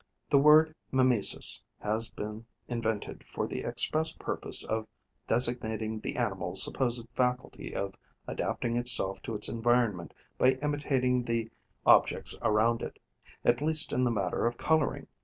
[0.31, 4.87] The word 'mimesis' has been invented for the express purpose of
[5.27, 7.93] designating the animal's supposed faculty of
[8.25, 11.51] adapting itself to its environment by imitating the
[11.85, 12.97] objects around it,
[13.45, 15.05] at least in the matter of colouring.